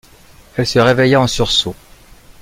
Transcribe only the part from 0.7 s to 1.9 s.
réveilla en sursaut.